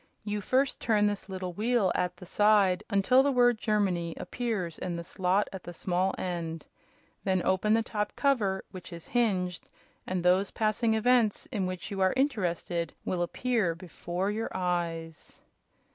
You 0.23 0.41
first 0.41 0.81
turn 0.81 1.05
this 1.05 1.29
little 1.29 1.53
wheel 1.53 1.91
at 1.93 2.17
the 2.17 2.25
side 2.25 2.83
until 2.89 3.21
the 3.21 3.31
word 3.31 3.59
'Germany' 3.59 4.15
appears 4.17 4.79
in 4.79 4.95
the 4.95 5.03
slot 5.03 5.47
at 5.53 5.61
the 5.61 5.73
small 5.73 6.15
end. 6.17 6.65
Then 7.23 7.43
open 7.45 7.75
the 7.75 7.83
top 7.83 8.13
cover, 8.15 8.65
which 8.71 8.91
is 8.91 9.09
hinged, 9.09 9.69
and 10.07 10.23
those 10.23 10.49
passing 10.49 10.95
events 10.95 11.45
in 11.51 11.67
which 11.67 11.91
you 11.91 12.01
are 12.01 12.13
interested 12.17 12.95
will 13.05 13.21
appear 13.21 13.75
before 13.75 14.31
your 14.31 14.49
eyes." 14.55 15.39